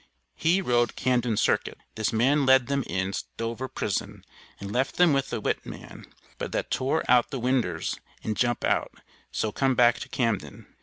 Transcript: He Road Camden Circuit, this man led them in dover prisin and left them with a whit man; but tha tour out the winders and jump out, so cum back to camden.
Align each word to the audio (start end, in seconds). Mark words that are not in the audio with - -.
He 0.33 0.61
Road 0.63 0.95
Camden 0.95 1.37
Circuit, 1.37 1.77
this 1.93 2.11
man 2.11 2.43
led 2.43 2.65
them 2.65 2.83
in 2.87 3.13
dover 3.37 3.67
prisin 3.67 4.23
and 4.59 4.71
left 4.71 4.95
them 4.97 5.13
with 5.13 5.31
a 5.31 5.39
whit 5.39 5.63
man; 5.63 6.07
but 6.39 6.51
tha 6.53 6.63
tour 6.63 7.03
out 7.07 7.29
the 7.29 7.39
winders 7.39 7.99
and 8.23 8.35
jump 8.35 8.63
out, 8.63 8.91
so 9.31 9.51
cum 9.51 9.75
back 9.75 9.99
to 9.99 10.09
camden. 10.09 10.65